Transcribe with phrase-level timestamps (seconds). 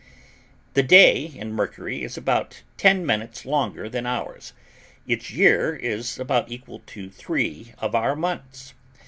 [0.73, 4.51] The day in Mercury is about ten minutes longer than ours,
[5.05, 8.73] its year is about equal to three of our months.